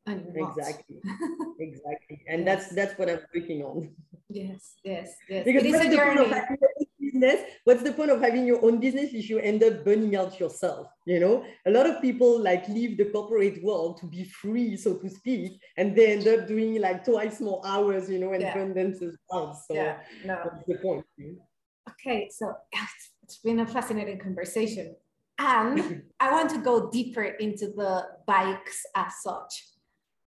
[0.07, 0.97] exactly.
[1.61, 2.23] Exactly.
[2.27, 2.47] And yes.
[2.47, 3.91] that's that's what i'm working on.
[4.31, 5.45] Yes yes yes.
[5.45, 6.33] Because it is a journey
[7.21, 10.39] business, what's the point of having your own business if you end up burning out
[10.41, 10.89] yourself?
[11.07, 14.95] You know, a lot of people like leave the corporate world to be free, so
[14.97, 18.55] to speak, and they end up doing like twice more hours, you know, and yeah.
[18.55, 19.57] burn themselves out.
[19.67, 20.39] So yeah, no.
[20.45, 21.05] that's the point.
[21.91, 22.55] Okay, so
[23.23, 24.95] it's been a fascinating conversation.
[25.39, 29.70] And I want to go deeper into the bikes as such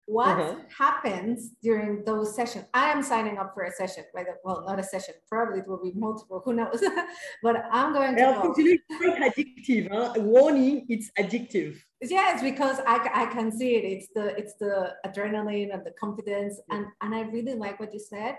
[0.05, 0.55] what uh-huh.
[0.77, 2.65] happens during those sessions?
[2.73, 5.81] I am signing up for a session whether well not a session probably it will
[5.81, 6.83] be multiple who knows?
[7.43, 10.13] But i'm going to Unfortunately, it's quite addictive huh?
[10.17, 11.77] warning it's addictive.
[12.01, 13.85] Yes because I, I can see it.
[13.85, 16.59] It's the it's the adrenaline and the confidence.
[16.69, 18.35] And and i really like what you said.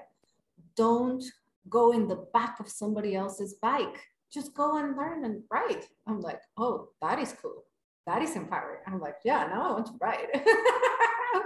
[0.76, 1.24] Don't
[1.70, 3.98] go in the back of somebody else's bike.
[4.30, 5.84] Just go and learn and ride.
[6.06, 7.64] I'm like oh that is cool
[8.06, 10.28] that is empowering i'm like yeah now i want to ride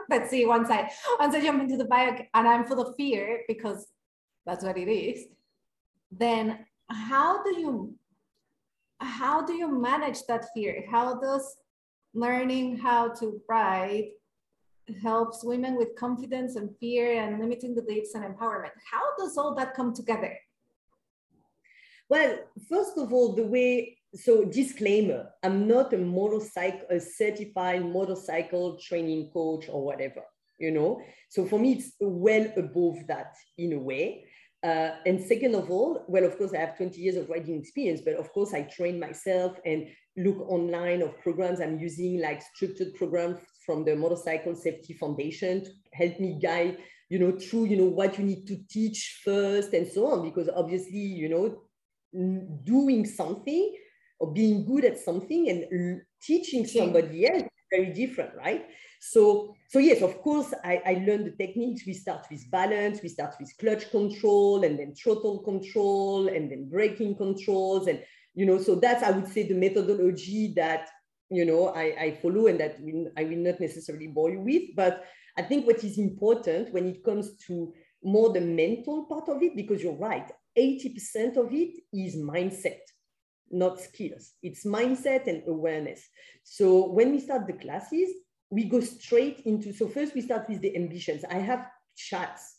[0.09, 3.43] let's see once I once I jump into the bike and I'm full of fear
[3.49, 3.87] because
[4.47, 5.27] that's what it is,
[6.11, 7.95] then how do you
[9.01, 10.85] how do you manage that fear?
[10.91, 11.57] How does
[12.15, 14.09] learning how to ride
[15.03, 18.73] helps women with confidence and fear and limiting beliefs and empowerment?
[18.91, 20.37] How does all that come together?
[22.09, 28.79] Well, first of all, the way so disclaimer i'm not a motorcycle a certified motorcycle
[28.79, 30.23] training coach or whatever
[30.59, 31.01] you know?
[31.29, 34.25] So for me it's well above that in a way.
[34.65, 38.01] Uh, and second of all well of course i have 20 years of riding experience
[38.05, 41.61] but of course i train myself and look online of programs.
[41.61, 47.21] I'm using like structured programs from the motorcycle safety foundation to help me guide you
[47.21, 50.99] know through you know what you need to teach first and so on because obviously
[50.99, 51.63] you know
[52.65, 53.77] doing something
[54.19, 58.67] or being good at something and teaching somebody else is very different, right?
[59.01, 61.87] So, so yes, of course, I, I learned the techniques.
[61.87, 66.69] We start with balance, we start with clutch control, and then throttle control, and then
[66.69, 68.03] braking controls, and
[68.35, 70.89] you know, so that's I would say the methodology that
[71.31, 72.79] you know I, I follow, and that
[73.17, 74.63] I will not necessarily bore you with.
[74.75, 75.05] But
[75.37, 79.55] I think what is important when it comes to more the mental part of it,
[79.55, 82.79] because you're right, 80% of it is mindset
[83.51, 84.33] not skills.
[84.43, 86.09] It's mindset and awareness.
[86.43, 88.09] So when we start the classes,
[88.51, 91.25] we go straight into, so first we start with the ambitions.
[91.31, 92.57] I have chats.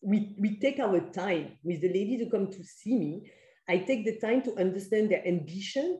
[0.00, 3.30] We, we take our time with the ladies who come to see me.
[3.68, 5.98] I take the time to understand their ambition,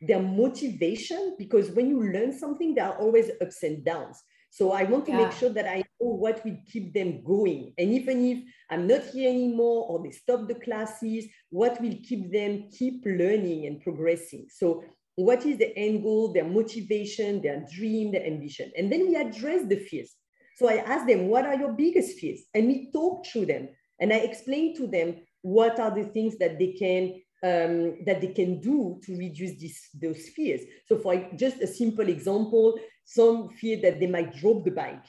[0.00, 4.22] their motivation, because when you learn something, there are always ups and downs.
[4.52, 5.24] So I want to yeah.
[5.24, 7.72] make sure that I know what will keep them going.
[7.78, 8.38] And even if
[8.68, 13.64] I'm not here anymore or they stop the classes, what will keep them keep learning
[13.64, 14.48] and progressing.
[14.50, 14.84] So
[15.16, 18.70] what is the end goal, their motivation, their dream, their ambition?
[18.76, 20.14] And then we address the fears.
[20.56, 22.42] So I ask them, what are your biggest fears?
[22.52, 23.70] And we talk through them.
[24.00, 28.28] And I explain to them what are the things that they can um, that they
[28.28, 30.60] can do to reduce this, those fears.
[30.86, 35.04] So for just a simple example, some fear that they might drop the bike.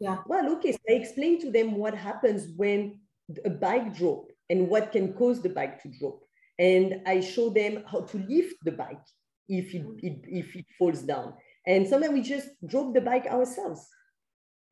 [0.00, 0.18] Yeah.
[0.26, 3.00] Well, okay, so I explain to them what happens when
[3.44, 6.20] a bike drop and what can cause the bike to drop.
[6.58, 9.04] And I show them how to lift the bike
[9.48, 11.34] if it, it if it falls down.
[11.66, 13.86] And sometimes we just drop the bike ourselves.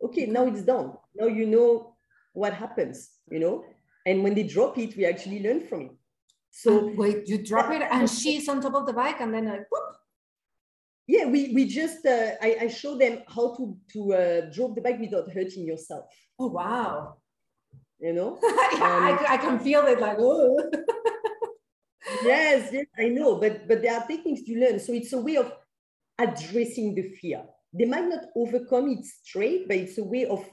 [0.02, 0.92] Okay, now it's done.
[1.14, 1.96] Now you know
[2.33, 3.64] what happens, you know?
[4.05, 5.92] And when they drop it, we actually learn from it.
[6.50, 9.46] So and wait, you drop it and she's on top of the bike and then
[9.46, 9.86] like whoop.
[11.06, 14.80] Yeah, we, we just, uh, I, I show them how to, to uh, drop the
[14.80, 16.06] bike without hurting yourself.
[16.38, 17.16] Oh, wow.
[18.00, 18.38] You know?
[18.42, 20.70] yeah, um, I, I can feel it like, oh.
[22.24, 24.80] yes, yes, I know, but, but there are techniques to learn.
[24.80, 25.52] So it's a way of
[26.18, 27.44] addressing the fear.
[27.72, 30.44] They might not overcome it straight, but it's a way of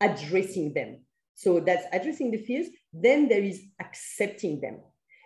[0.00, 1.00] addressing them.
[1.34, 2.68] So that's addressing the fears.
[2.92, 4.80] Then there is accepting them.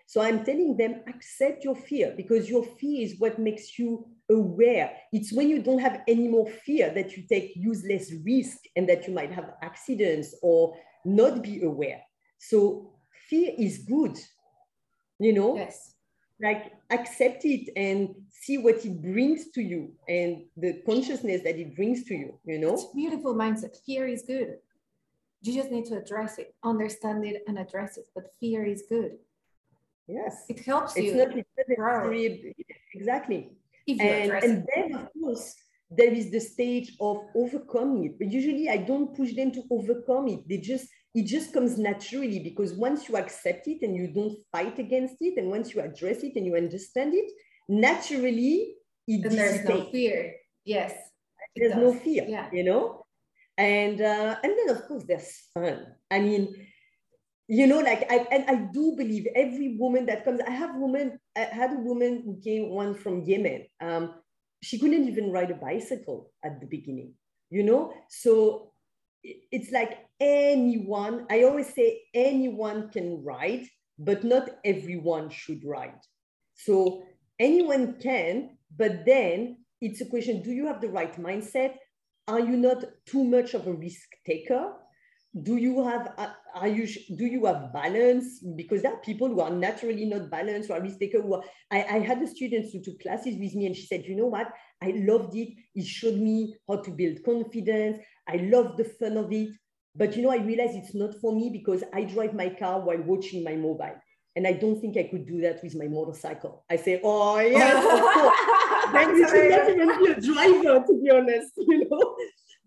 [0.09, 4.93] So I'm telling them, accept your fear because your fear is what makes you aware.
[5.13, 9.09] It's when you don't have any more fear that you take useless risk and that
[9.09, 12.03] you might have accidents or not be aware.
[12.39, 12.93] So
[13.29, 14.17] fear is good,
[15.19, 15.57] you know?
[15.57, 15.95] Yes.
[16.41, 21.75] Like accept it and see what it brings to you and the consciousness that it
[21.75, 22.75] brings to you, you know?
[22.75, 23.77] It's beautiful mindset.
[23.85, 24.59] Fear is good.
[25.43, 28.07] You just need to address it, understand it and address it.
[28.15, 29.19] But fear is good
[30.09, 30.45] Yes.
[30.49, 31.17] It helps it's you.
[31.17, 32.41] Not, it's not
[32.95, 33.53] exactly.
[33.87, 35.55] If and, and then, of course,
[35.91, 38.19] there is the stage of overcoming it.
[38.19, 40.49] But usually I don't push them to overcome it.
[40.49, 44.79] They just, it just comes naturally because once you accept it and you don't fight
[44.79, 47.31] against it, and once you address it and you understand it,
[47.69, 48.75] naturally
[49.07, 50.35] it and there's no fear.
[50.65, 50.93] Yes.
[51.55, 52.49] There's no fear, yeah.
[52.53, 53.07] you know?
[53.57, 55.87] And uh, and then of course there's fun.
[56.11, 56.55] I mean,
[57.49, 60.41] you know, like I and I do believe every woman that comes.
[60.47, 63.67] I have women I had a woman who came one from Yemen.
[63.81, 64.15] Um,
[64.63, 67.15] she couldn't even ride a bicycle at the beginning.
[67.51, 68.73] You know, so
[69.23, 71.27] it's like anyone.
[71.31, 73.67] I always say anyone can ride,
[73.99, 76.01] but not everyone should ride.
[76.55, 77.05] So
[77.39, 81.77] anyone can, but then it's a question: Do you have the right mindset?
[82.27, 84.73] Are you not too much of a risk taker?
[85.43, 88.41] Do you have uh, are you do you have balance?
[88.41, 91.83] Because there are people who are naturally not balanced or risk taker who are, I,
[91.83, 94.49] I had a student who took classes with me and she said you know what?
[94.83, 95.51] I loved it.
[95.75, 97.99] It showed me how to build confidence.
[98.27, 99.51] I love the fun of it.
[99.95, 103.03] But you know i realized it's not for me because i drive my car while
[103.03, 103.97] watching my mobile.
[104.37, 106.65] And i don't think i could do that with my motorcycle.
[106.71, 108.93] I say oh yes of course.
[108.93, 112.17] Then you should not even be a driver to be honest you know?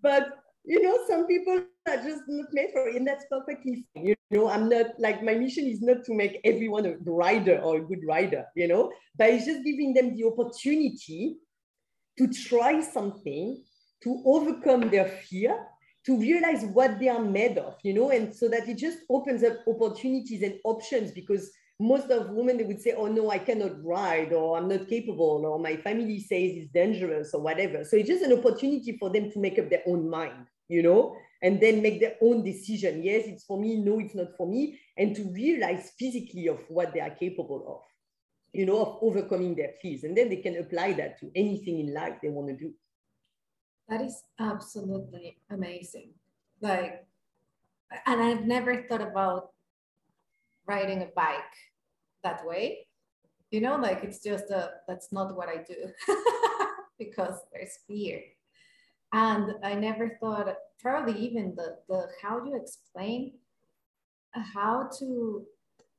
[0.01, 0.38] But
[0.69, 4.05] you know, some people are just not made for it, and that's perfectly fine.
[4.05, 7.77] You know, I'm not like my mission is not to make everyone a rider or
[7.77, 11.37] a good rider, you know, but it's just giving them the opportunity
[12.19, 13.63] to try something,
[14.03, 15.57] to overcome their fear,
[16.05, 19.43] to realize what they are made of, you know, and so that it just opens
[19.43, 23.71] up opportunities and options because most of women they would say oh no i cannot
[23.85, 27.85] ride or i'm not capable or my family says it's dangerous or whatever.
[27.85, 31.17] So it's just an opportunity for them to make up their own mind you know,
[31.41, 33.03] and then make their own decision.
[33.03, 33.75] Yes, it's for me.
[33.77, 34.79] No, it's not for me.
[34.95, 37.81] And to realize physically of what they are capable of,
[38.53, 40.03] you know, of overcoming their fears.
[40.03, 42.73] And then they can apply that to anything in life they want to do.
[43.89, 46.11] That is absolutely amazing.
[46.61, 47.05] Like,
[48.05, 49.49] and I've never thought about
[50.67, 51.55] riding a bike
[52.23, 52.85] that way.
[53.49, 55.91] You know, like it's just a, that's not what I do
[56.99, 58.21] because there's fear
[59.11, 63.33] and I never thought, probably even the, the how you explain
[64.53, 65.45] how to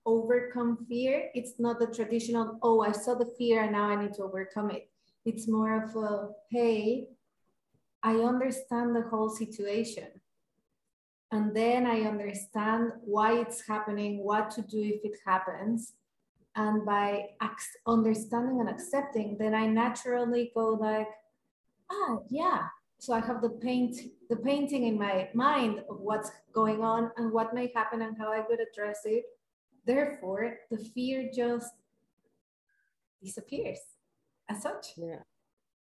[0.06, 1.30] overcome fear.
[1.34, 4.70] It's not the traditional, oh, I saw the fear and now I need to overcome
[4.70, 4.88] it.
[5.24, 7.08] It's more of a, hey,
[8.02, 10.08] I understand the whole situation.
[11.32, 15.92] And then I understand why it's happening, what to do if it happens.
[16.56, 17.26] And by
[17.86, 21.06] understanding and accepting, then I naturally go like,
[21.90, 22.62] ah, yeah,
[23.01, 23.96] so I have the paint,
[24.28, 28.30] the painting in my mind of what's going on and what may happen and how
[28.32, 29.24] I could address it.
[29.86, 31.72] Therefore, the fear just
[33.22, 33.80] disappears.
[34.51, 34.86] as such.
[34.96, 35.22] Yeah.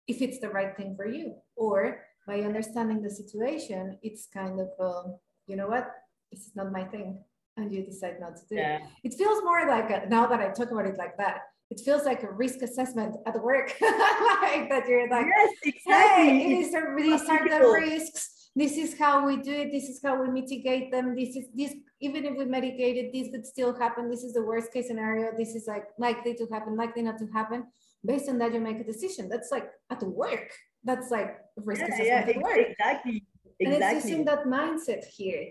[0.08, 4.70] If it's the right thing for you, or by understanding the situation, it's kind of,
[4.80, 5.10] uh,
[5.47, 5.88] you know what,
[6.32, 7.20] this is not my thing,
[7.55, 8.78] and you decide not to do yeah.
[8.78, 8.82] it.
[9.03, 11.41] It feels more like a, now that I talk about it like that.
[11.70, 16.39] It feels like a risk assessment at work, like that you're like, yes, exactly.
[16.39, 18.49] Hey, these are these are the risks.
[18.55, 19.72] This is how we do it.
[19.72, 21.15] This is how we mitigate them.
[21.15, 21.74] This is this.
[21.99, 24.09] Even if we mitigate it, this could still happen.
[24.09, 25.32] This is the worst case scenario.
[25.38, 27.68] This is like likely to happen, likely not to happen.
[28.05, 29.28] Based on that, you make a decision.
[29.30, 30.49] That's like at work.
[30.84, 32.57] That's like risk yeah, assessment yeah, at work.
[32.57, 33.24] Exactly.
[33.59, 33.65] Exactly.
[33.65, 35.49] And it's using that mindset here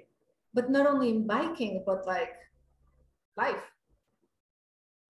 [0.56, 2.34] but not only in biking, but like
[3.36, 3.62] life.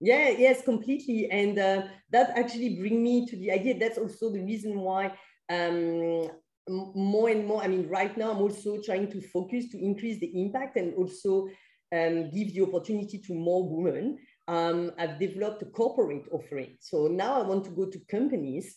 [0.01, 1.29] Yeah, yes, completely.
[1.31, 1.83] And uh,
[2.13, 3.79] that actually bring me to the idea.
[3.79, 5.13] That's also the reason why
[5.49, 6.29] um,
[6.69, 10.41] more and more, I mean, right now I'm also trying to focus to increase the
[10.41, 11.49] impact and also
[11.93, 14.19] um, give the opportunity to more women.
[14.49, 16.77] Um, I've developed a corporate offering.
[16.81, 18.77] So now I want to go to companies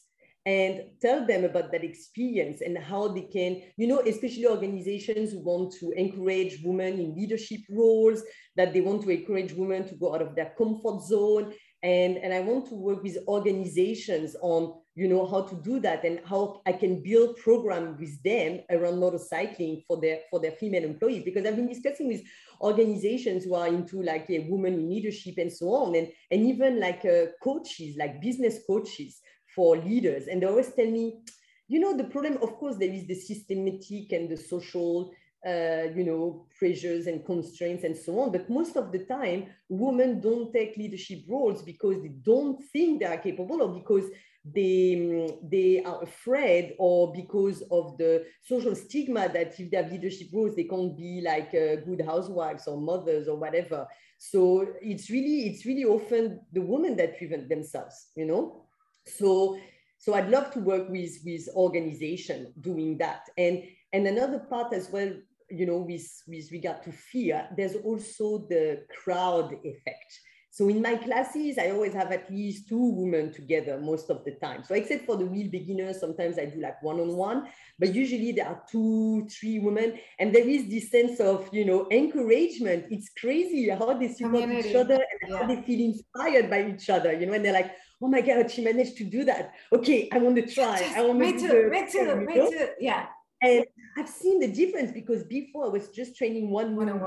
[0.49, 5.41] and tell them about that experience and how they can, you know, especially organizations who
[5.43, 8.23] want to encourage women in leadership roles,
[8.55, 11.53] that they want to encourage women to go out of their comfort zone.
[11.83, 16.03] And, and I want to work with organizations on, you know, how to do that
[16.03, 20.83] and how I can build program with them around motorcycling for their for their female
[20.83, 21.23] employees.
[21.23, 22.23] Because I've been discussing with
[22.59, 26.79] organizations who are into like a woman in leadership and so on, and, and even
[26.79, 29.21] like uh, coaches, like business coaches
[29.55, 30.27] for leaders.
[30.27, 31.21] And they always tell me,
[31.67, 35.11] you know, the problem, of course, there is the systematic and the social,
[35.45, 38.31] uh, you know, pressures and constraints and so on.
[38.31, 43.05] But most of the time, women don't take leadership roles because they don't think they
[43.05, 44.05] are capable or because
[44.43, 50.29] they, they are afraid or because of the social stigma that if they have leadership
[50.33, 53.85] roles, they can't be like uh, good housewives or mothers or whatever.
[54.17, 58.65] So it's really, it's really often the women that prevent themselves, you know?
[59.05, 59.59] So,
[59.97, 63.21] so I'd love to work with, with organization doing that.
[63.37, 65.11] And, and another part as well,
[65.49, 70.19] you know, with, with regard to fear, there's also the crowd effect.
[70.51, 74.31] So in my classes, I always have at least two women together most of the
[74.31, 74.63] time.
[74.63, 77.47] So except for the real beginners, sometimes I do like one-on-one,
[77.77, 79.99] but usually there are two, three women.
[80.17, 82.87] And there is this sense of, you know, encouragement.
[82.89, 84.69] It's crazy how they support Community.
[84.69, 85.37] each other and yeah.
[85.37, 87.71] how they feel inspired by each other, you know, and they're like,
[88.01, 89.53] oh my God, she managed to do that.
[89.73, 90.91] Okay, I want to try.
[90.95, 92.67] I want me to too, me too, me too.
[92.79, 93.07] Yeah.
[93.41, 93.65] And
[93.97, 96.99] I've seen the difference because before I was just training one woman,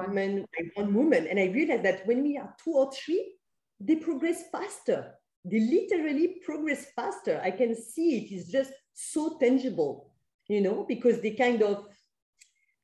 [0.74, 3.34] one woman, and I realized that when we are two or three,
[3.80, 5.12] they progress faster.
[5.44, 7.40] They literally progress faster.
[7.44, 10.12] I can see it is just so tangible,
[10.48, 11.86] you know, because they kind of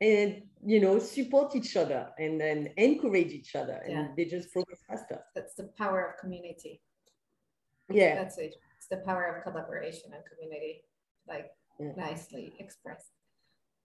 [0.00, 4.08] and you know support each other and then encourage each other and yeah.
[4.16, 5.20] they just progress faster.
[5.34, 6.80] That's the power of community
[7.90, 8.14] yeah.
[8.14, 8.54] That's it.
[8.76, 10.84] It's the power of collaboration and community
[11.28, 11.92] like yeah.
[11.96, 13.12] nicely expressed.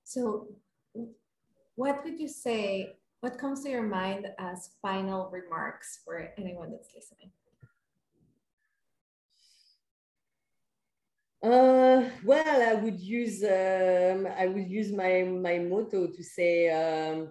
[0.03, 0.47] So
[1.75, 6.89] what would you say what comes to your mind as final remarks for anyone that's
[6.93, 7.31] listening?
[11.41, 17.29] Uh, well, I would use um, I would use my my motto to say, um,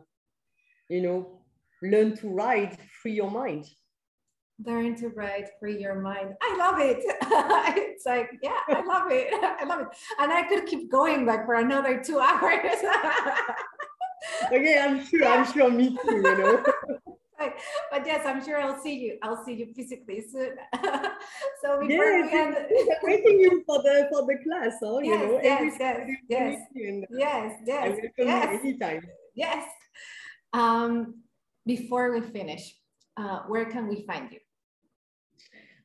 [0.89, 1.41] you know,
[1.83, 3.67] learn to ride, free your mind
[4.67, 6.35] learn to write free your mind.
[6.43, 7.03] I love it.
[7.93, 9.29] It's like yeah i love it.
[9.61, 9.89] I love it.
[10.19, 12.79] And i could keep going like for another two hours.
[14.53, 15.33] Okay i'm sure yeah.
[15.35, 16.63] i'm sure me too you know.
[17.91, 19.19] But yes i'm sure i'll see you.
[19.23, 20.57] I'll see you physically soon.
[21.63, 22.57] So before yes, we end
[23.03, 24.99] waiting you for the for the class huh?
[24.99, 25.41] yes, you know.
[25.43, 26.59] yes yes yes.
[27.11, 28.61] yes yes yes.
[28.61, 29.03] anytime.
[29.35, 29.65] Yes.
[30.53, 31.23] Um
[31.67, 32.75] before we finish
[33.17, 34.39] uh, where can we find you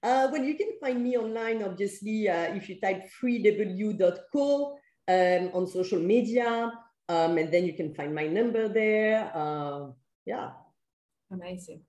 [0.03, 4.77] uh, well, you can find me online, obviously, uh, if you type freew.co
[5.07, 6.71] um, on social media,
[7.09, 9.31] um, and then you can find my number there.
[9.33, 9.87] Uh,
[10.25, 10.51] yeah.
[11.31, 11.81] Amazing.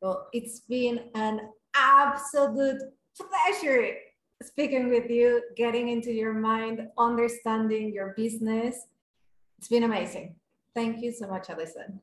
[0.00, 1.40] Well, it's been an
[1.74, 2.82] absolute
[3.16, 3.94] pleasure
[4.42, 8.86] speaking with you, getting into your mind, understanding your business.
[9.58, 10.36] It's been amazing.
[10.74, 12.00] Thank you so much, Alison.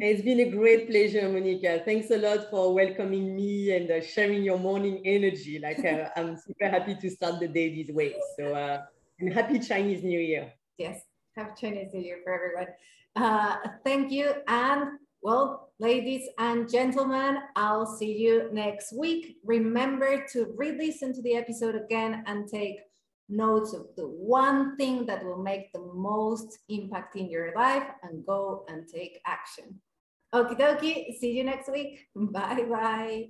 [0.00, 1.82] It's been a great pleasure, Monica.
[1.84, 5.58] Thanks a lot for welcoming me and uh, sharing your morning energy.
[5.58, 8.14] Like uh, I'm super happy to start the day this way.
[8.38, 8.82] So uh,
[9.18, 10.52] and happy Chinese New Year.
[10.78, 11.00] Yes,
[11.36, 12.68] happy Chinese New Year for everyone.
[13.16, 14.34] Uh, thank you.
[14.46, 19.38] And well, ladies and gentlemen, I'll see you next week.
[19.44, 22.76] Remember to re-listen to the episode again and take
[23.28, 28.24] notes of the one thing that will make the most impact in your life and
[28.24, 29.80] go and take action.
[30.32, 31.18] Okie dokie.
[31.18, 32.08] See you next week.
[32.14, 33.28] Bye bye.